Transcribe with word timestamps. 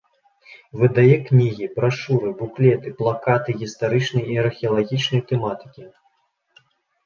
Выдае 0.83 1.17
кнігі, 1.27 1.65
брашуры, 1.75 2.33
буклеты, 2.41 2.95
плакаты 3.03 3.49
гістарычнай 3.61 4.25
і 4.35 4.41
археалагічнай 4.47 5.21
тэматыкі. 5.33 5.81